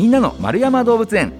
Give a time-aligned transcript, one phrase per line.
[0.00, 1.30] みんなの丸山動物園。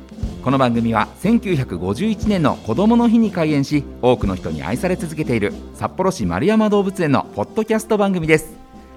[0.45, 8.53] この番組は1951年の子どもの日に開園し多くの人に愛され続けている札幌市丸山動物園のポッドキャスト番組です。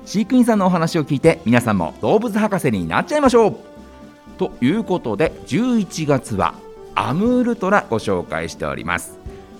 [0.05, 3.55] 飼育員さんのお話を聞いて皆さんも動物博士になっちゃいましょう。
[4.37, 6.55] ということで11月は
[6.94, 9.18] アムールトラご紹介しております。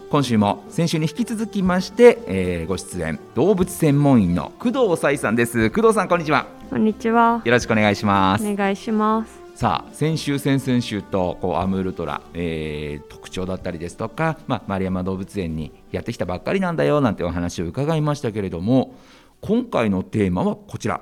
[0.09, 5.70] 今週も先週に引き続きまして、えーご出演動物専門員の工藤沙衣さんです。
[5.70, 6.45] 工藤さんこんにちは。
[6.70, 7.41] こんにちは。
[7.45, 8.45] よろしくお願いします。
[8.45, 9.42] お願いします。
[9.55, 18.95] さあ先週先々週とこうアムールトラ、えー特徴だったりですとか、まあ、丸山動物園にやってきたばっかりなんだよなんてお話を伺いましたけれども
[19.41, 21.02] 今回のテーマはこちら。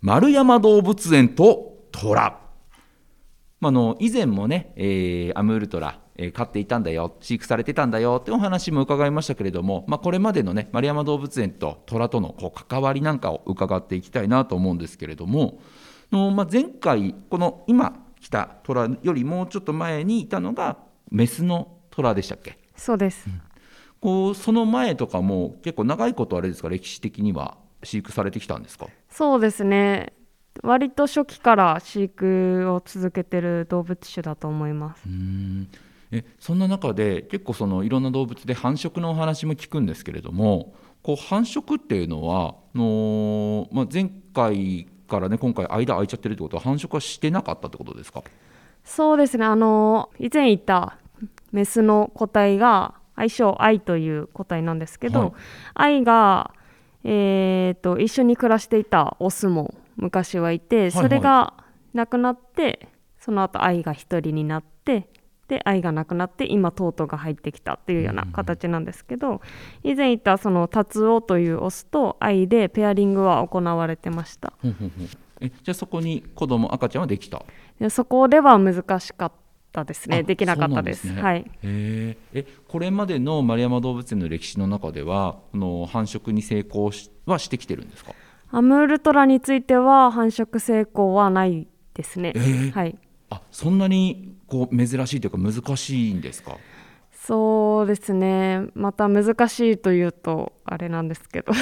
[0.00, 2.38] 丸山動物園と虎
[3.60, 15.60] まあ、の以前もね、えーアムールトラ、え飼っていたんだよ飼育されてたんだよってお話も伺いましたけれども、まあ、これまでのね丸山動物園と虎とのこう関わりなんかを伺っていきたいなと思うんですけれども
[16.12, 20.78] の、まあ、前回この今来た虎よりもうちょっと前にいたのが
[21.10, 22.58] メスの虎でしたっけ？
[22.76, 23.28] そうです。
[24.00, 26.68] こうその前とかも結構長いことあれですか？
[26.68, 28.86] 歴史的には飼育されてきたんですか？
[29.08, 30.12] そうですね。
[30.62, 35.02] 割と初期から飼育を続けてる動物種だと思います。
[35.06, 35.68] うーん
[36.12, 48.22] えそんな中で結構そのいろんな動物で繁殖のお話も聞くんですけれどもこう繁殖っていうのはあのーまあ、前回からね今回間空いちゃってるってことは繁殖はしてなかったってことですか？
[48.84, 49.44] そうですね。
[49.44, 50.98] あの以前いた
[51.52, 55.32] メスの個体が愛称愛という個体なんですけど、はい。
[55.74, 56.52] 愛が
[57.06, 61.52] えー、と一緒に暮らしていたオスも昔はいて、はいそれが
[61.92, 62.88] 亡くなって
[63.20, 65.08] その後愛が一人になって
[65.48, 69.40] で愛がなくなって今トートが入ってきたっていうような形なんですけど、
[69.82, 74.54] 以前いたそのタツオというオスと愛でペアリングは行われてました。
[75.40, 77.42] えじゃあそこに子供赤ちゃんはできた？
[77.78, 79.32] でそこでは難しかっ
[79.72, 81.12] たですあねできなかったです。
[81.12, 81.20] ね。
[81.20, 81.50] はい。
[81.62, 82.16] え
[82.68, 88.12] これまでの丸山動物園の歴史の中ではこの繁殖に成功しはしてきてるんですか？
[88.50, 92.70] アムールトラについては繁殖成功はないですね、えー。
[92.70, 92.96] はい。
[93.30, 96.56] あそんなにこう珍しいというか難しいんですか？
[97.12, 98.66] そうですね。
[98.74, 101.52] また難しいというとあれなんですけど。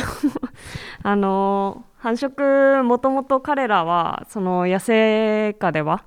[1.04, 6.04] あの繁殖もともと彼らはその野生下では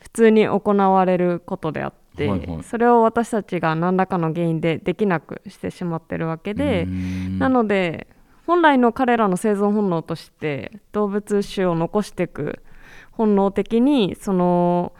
[0.00, 2.62] 普通に行われることであって、はいはい。
[2.62, 6.86] それを私たちが何らかの原因でできなくしてしまってるわけで、
[7.38, 8.06] なので
[8.46, 12.60] 本来の彼らの生存本能として動物種を残していく
[13.12, 14.92] 本能的にその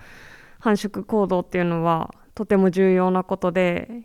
[0.68, 4.02] 繁殖行動っていうのはとても重要なことで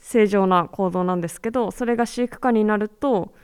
[0.00, 3.34] 正常な行動なんですけどそれが飼育下になると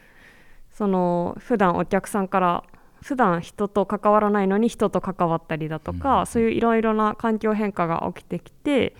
[0.70, 2.62] その普段お客さんから
[3.02, 8.94] 普段人と関わらないのに人と関わったりだとか、そういういろいろな環境変化が起きてきて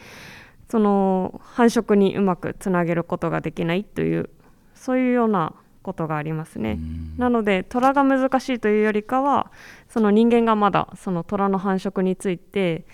[0.69, 4.29] その繁殖にうまくつなげることができないという
[4.75, 6.81] そういうようなことがありますね。
[7.17, 9.53] なので虎が難しいというよりかは
[9.89, 12.87] その人間がまだその虎の繁殖について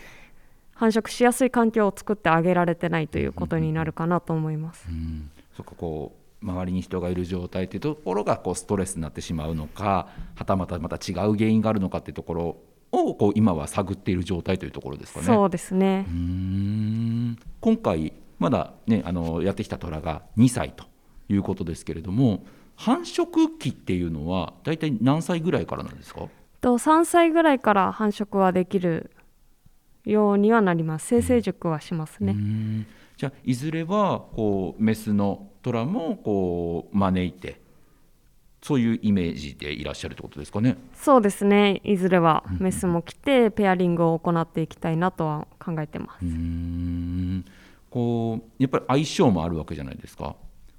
[0.79, 4.87] 繁殖しやすい環境を作ってあげられてないということになるかなと思います。
[4.89, 10.07] うんそっかこう周りに人がいる状態っていうところがこうストレスになってしまうのか
[10.37, 12.57] はたまたまた違う原因があるのかっていうところ
[12.93, 15.27] をこう今は探っている状態というところですかね。
[15.27, 20.85] そうですねうーん今回まだねあのやってきた虎が2歳と
[21.29, 22.45] いうことですけれども
[22.77, 23.27] 繁殖
[23.59, 26.29] 期っていうのは大体何歳ぐらいからなんですか？
[26.61, 29.11] と3歳ぐらいから繁殖はできる
[30.05, 31.07] ようにはなります。
[31.07, 32.37] 生成熟はしますね、
[33.17, 37.61] じゃあいずれはこうメスの虎もこう招いて
[38.63, 40.77] そういうイメージでいらっしゃるってことですかね。
[40.95, 41.81] そうですね。
[41.85, 46.25] いずれはメスも来てペアリングを行っていきたいなとは考えてます。
[46.25, 47.45] うーん。
[47.91, 50.37] こうやっぱり相性もあるわけじゃないですか。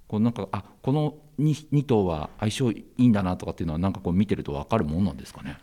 [0.07, 5.57] こうなんかあこの 2, 2頭は相性いいんだなとかっていうのはなんかこう見てると分かるもんなんですかね。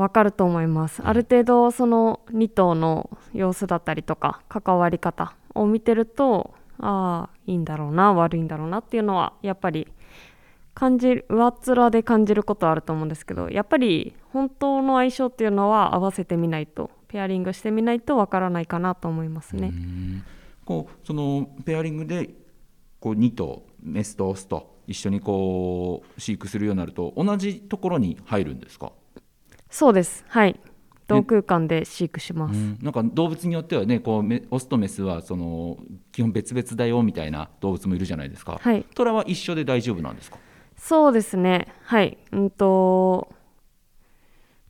[0.00, 9.86] わかると思います、ある程度その2頭の様子だったりとか関わり方を見てるとああいいんだろうな悪いんだろうなっていうのはやっぱり
[10.72, 19.70] 感じる上っ面で感じることはあると思うんですけどやっぱり本当の相性っていうのは合わせてみないとペアリングしてみないとわからないかなと思いますね、う
[20.64, 22.30] こうそのペアリングで
[23.00, 28.92] こう2頭メスとオスと一緒にこう飼育するようになると同じところに入るんですか？
[29.70, 30.24] そうです。
[30.28, 30.60] はい。
[31.06, 32.78] 同空間で飼育します、うん。
[32.80, 35.76] なんか動物によってはねこうメオスとメスはその
[36.12, 38.60] 基本別々だよみたいな動物もいるじゃないですか。
[38.62, 38.84] はい。
[38.94, 40.38] 虎は一緒で大丈夫なんですか？
[40.76, 41.66] そうですね。
[41.82, 42.18] はい。
[42.30, 43.32] うんと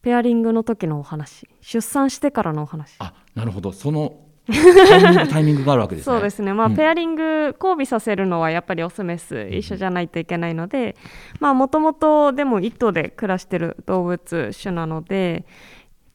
[0.00, 1.46] ペアアリングの時のお話。
[1.60, 2.94] 出産してからのお話。
[3.00, 3.70] あなるほど。
[3.72, 4.29] その
[5.30, 6.14] タイミングがあるわけですね。
[6.14, 10.96] そうですね、まあうんペアリング交尾させるのはやっぱりオスメス一緒じゃないといけないので
[11.40, 15.44] もともとでも一頭で暮らしてる動物種なので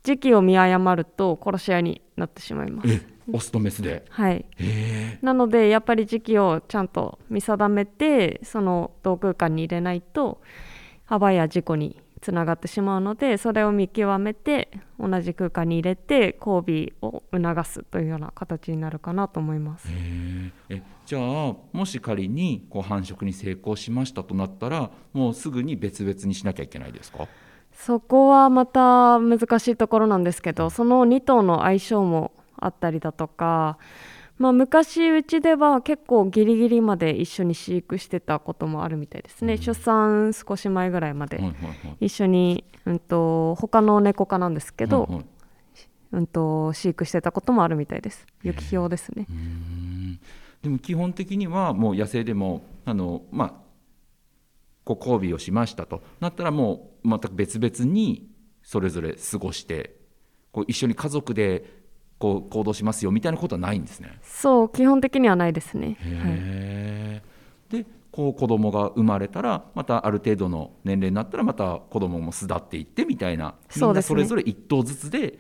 [0.03, 2.89] 時期を見誤ると殺し合いになってしまいます。
[2.89, 4.05] えオスとメスで？
[4.09, 10.41] はい、へなのでやっぱり時期をちゃんと見定めてその同空間に入れないと
[11.05, 19.87] 幅や事故につながってしまうのでそれを見極めて同じ空間に入れて交尾を促すというような形になるかなと思います。
[19.91, 27.27] ええじゃあもし仮にこう繁殖に成功しましたとなったらもうすぐに別々にしなきゃいけないですか？
[27.73, 33.77] そこはまた難しいところなんですけどその2頭の相性もあったりだとか、
[34.37, 41.41] まあ、昔うちでは結構ギリギリまで一緒に飼育してたこともあるみたいですね、出産少し前ぐらいまで
[42.01, 45.25] 一緒に、うん、と他の猫科なんですけど、はいはい。
[46.11, 48.25] うん、と飼育してたこともあるみたいです。
[48.41, 49.25] 雪ひょうですね。
[49.29, 50.19] うーん。
[50.61, 53.53] でも基本的にはもう野生でもあのまあ
[54.83, 56.01] こう交尾をしましたと。
[56.19, 58.29] なったらもう全く別々に
[58.63, 59.97] それぞれ過ごして
[60.51, 61.84] こう一緒に家族で
[62.17, 64.19] こう行動しますよみたいなことはないんですね。
[64.23, 75.37] そう基本的にはないですね、はい、でこう子供が生まれたらまたある程度の年齢になったらまた子供も巣立っていってみたいなみんなそれぞれ一頭ずつで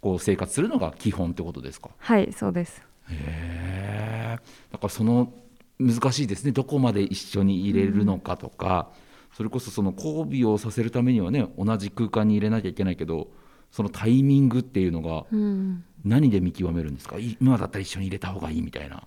[0.00, 1.90] こう生活するのが基本ってことですか？
[1.96, 2.82] はい、そうです。
[3.10, 4.38] へえ
[4.70, 5.32] だからその
[5.80, 6.52] 難しいですね。
[6.52, 8.90] どこまで一緒に入れるのかとか、
[9.32, 13.28] それこそその交尾をさせるためにはね同じ空間に入れなきゃいけないけど
[13.70, 15.84] そのタイミングっていうのがうん。
[16.04, 17.18] 何で見極めるんですか？
[17.18, 19.02] い今だったら一緒に入れた方がいいみたいな。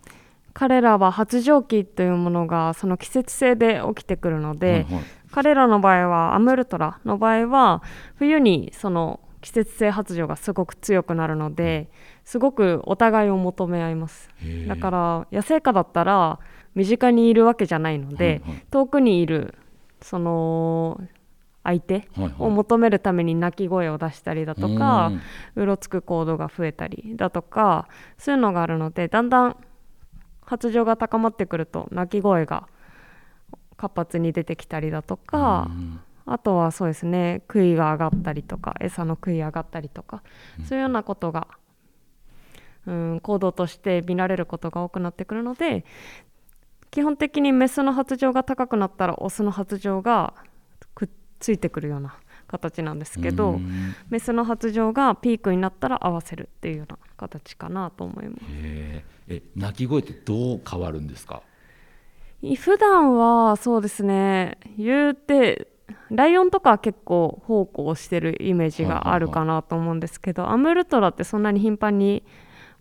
[0.53, 5.03] 彼らは発情期というものがその季節性で起きてくるので、はいはい。
[5.31, 7.81] 彼らの場合はアムルトラの場合は
[8.15, 11.89] 冬にその季節性発情がすごく強くなるので
[12.25, 14.29] すごくお互いを求め合います。
[14.67, 16.39] だから野生下だったら
[16.75, 18.65] 身近にいるわけじゃないので、はいはい。
[18.69, 19.55] 遠くにいる
[20.01, 20.99] その
[21.63, 22.33] 相手はいはい。
[22.39, 25.11] を求めるために鳴き声を出したりだとか、
[25.55, 27.87] うろつく行動が増えたりだとか
[28.17, 29.57] そういうのがあるのでだんだん
[30.43, 32.67] 発情が高まってくると鳴き声が
[33.77, 35.99] 活発に出てきたりだとか、うん。
[36.25, 40.23] あとはそうですね杭が上がったりとか餌の杭上がったりとか、
[40.65, 41.47] そういうようなことが、
[42.85, 45.83] うん、行動として見られることが多くなってくるので
[46.91, 50.33] 基本的にメスの発情が高くなったらオスの発情が
[50.93, 51.09] くっ
[51.41, 52.15] ついてくるような
[52.47, 53.95] 形なんですけど、うん。
[54.09, 58.39] メスの発情がピークになったら合わせるっていうような形かなと思います。
[58.43, 61.41] へええ鳴き声ってどう変わるんですか？
[62.57, 64.57] 普段はそうですね。
[64.77, 65.67] 言うて
[66.09, 72.23] ライオンとかは結構奉公してるイメージがあるかなと思うんですけど、アムルトラってそんなに頻繁に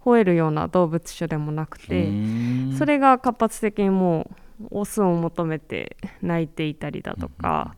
[0.05, 2.75] 吠えるような動物種でもなくて、うん。
[2.79, 4.31] それが活発的にも
[4.63, 7.77] うオスを求めて鳴いていたりだとか、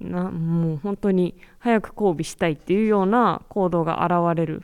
[0.00, 4.62] なもう本当に早く交尾したいっていうような行動が現れる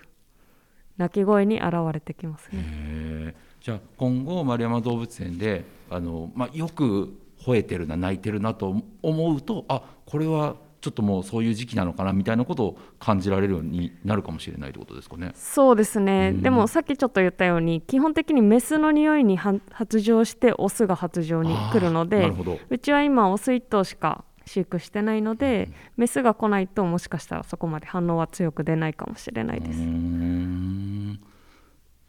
[0.98, 3.34] 鳴き声に現れてきますね。
[3.60, 15.30] じゃあ今後丸山動物園であの、まあ、よく吠えてるな泣いてるなと思うとあこれはちょっともうそういう時期なのかなみたいなことを感じられるようになるかもしれないってことですかね。
[15.36, 29.80] そうですね、うんでもさっきちょっと言ったように基本的にメスの匂いには発情してオスが発情に来るのでるほどうちは今オス1頭しか飼育してないので、メスが来ないともしかしたらそこまで反応は強く出ないかもしれないうです。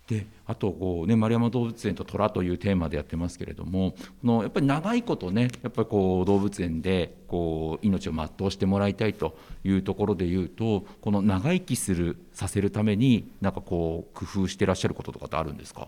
[0.06, 3.98] であとこう、ね、丸山動物園と虎というテーマでやってますけれどもこ
[4.28, 15.88] のやっぱり長いことねやっぱりこう動物園でこう命を全うしてもらいたいというところでいうとこの長生きするさせるためになんかこう工夫してらっしゃることとかってあるんですか？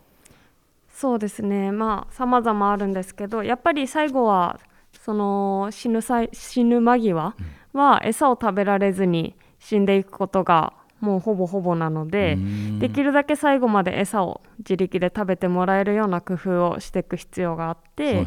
[0.94, 1.74] そうですね。
[1.74, 4.62] まあ様々あるんですけどやっぱり最後は
[5.06, 7.36] その死ぬ際死ぬ間際
[7.74, 12.40] は餌を食べられずに死んでいくことがもうほぼほぼなので、
[12.80, 18.26] できるだけ最後まで餌を自力で食べてもらえるような工夫をしていく必要があって、はいはい。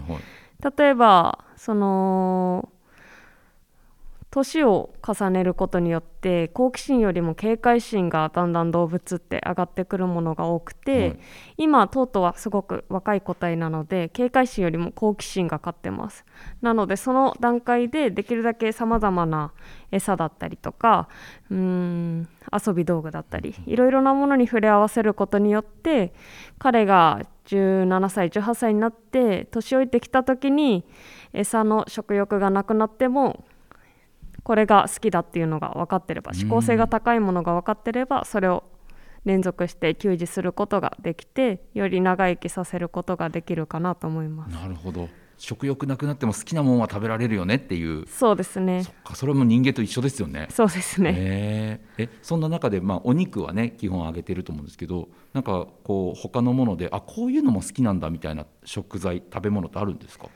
[0.78, 2.68] 例えばその
[4.30, 11.18] 年を重ねることによって好奇心よりも警戒心がだんだん動物って上がってくるものが多くて、はい
[11.56, 16.24] 今トートはすごく若い個体なので警戒心よりも好奇心が勝ってます。
[16.62, 19.52] なのでその段階でできるだけさまざまな
[19.90, 21.08] 餌だったりとか
[21.50, 26.12] うーん遊び道具だったりいろいろなものに触れ合わせることによって
[26.58, 30.84] 彼が17歳18歳になって年老いてきた時に
[31.32, 33.44] 餌の食欲がなくなっても
[34.48, 38.64] これが好きだっていうのが分かってれば指向性が高いものが分かってればそれを
[39.26, 44.54] 連続して給仕することができてより長生きさせることができるかなと思います。
[44.54, 45.10] なるほど。
[45.36, 48.06] 食欲なくなっても好きなもんは食べられるよねっていう。
[48.08, 48.84] そうですね。
[48.84, 50.46] そっかそれも人間と一緒ですよね。
[50.48, 60.30] そうですね、えー、えそんな中で、まあ、お肉はね基本揚げてると思うんですけどなんかこう他のものであこういうのも好きなんだみたいな食材食べ物ってあるんですか？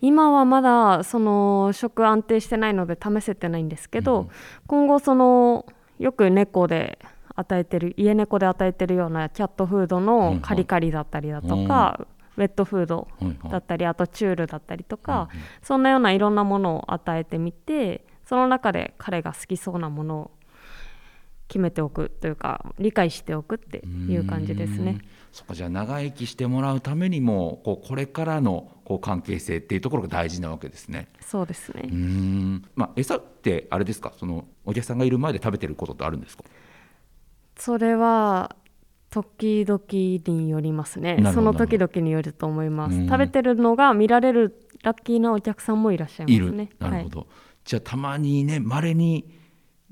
[0.00, 4.30] 今はまだその食安定してないので試せてないんですけど、うん、
[4.66, 5.66] 今後その
[5.98, 6.98] よく猫で
[7.34, 13.08] 与えてる家猫で与えてるようなキャットフードのカリカリだったりだとか、ウェットフード
[13.50, 15.28] だったり、あとチュールだったりとか、
[15.62, 20.30] そんなようないろんなものを与えてみてその中で彼が好きそうなものを
[21.50, 25.00] 決めておくというか理解しておくっていう感じですね。
[25.32, 31.08] そっかじゃあ長生きしてもらうためにもこうこれからのこう関係性っていうところが大事なわけですね。
[31.20, 31.88] そうですね。
[31.90, 34.12] うん、まあ餌ってあれですか？
[34.16, 36.44] そのお客さんがいる前で食べてることってあるんですか？
[37.56, 38.54] それは
[39.10, 47.28] 時々によりますねその時々によると思います食べてるのが見られるラッキーなお客さんもいらっしゃいますねなるほど、はい、
[47.64, 49.39] じゃあたまにねまれに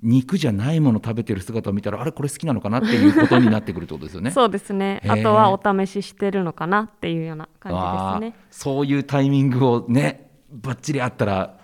[0.02, 4.31] 肉じゃないもの食べてる姿を見たらあれこれ好きなのかなっていうことになってくるってことですよね。
[4.33, 5.02] そうですね。
[5.09, 8.38] あとはお試ししてるのかなっていうような感じですね。
[8.50, 11.57] そういうタイミングをねばっちりあったら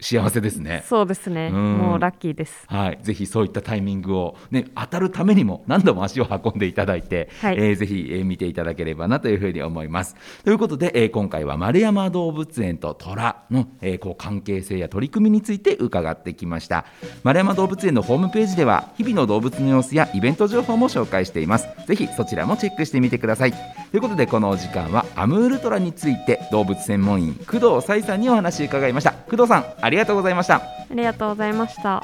[0.00, 0.84] 幸せですね。
[0.86, 1.50] そうですね。
[1.52, 2.64] うもうラッキーです。
[2.68, 10.14] はい、ぜひそういったタイミングをね当たるためにも何度も足を運んでいただいて、はい、えー、ぜひ、えー、見ていただければなというふうに思います。
[10.44, 16.84] ということで、えー、今回は丸山動物園と虎の、えー、こう関係性や取り組みについて伺ってきました。
[17.24, 21.66] 丸山動物園のホームページでは日々の動物の様子やイベント情報も紹介しています。
[21.88, 23.52] ぜひそちらもチェックしてみてください。
[23.52, 29.12] ということでこのお時間はアムールトラについて動物専門員工藤彩さんにお話を伺いました。
[29.12, 30.56] 工藤さんありがとうございました。
[30.56, 32.02] ありがとうございました。